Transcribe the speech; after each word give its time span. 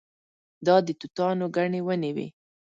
دا 0.65 0.75
د 0.85 0.89
توتانو 0.99 1.45
ګڼې 1.55 1.81
ونې 1.87 2.11
وې. 2.15 2.27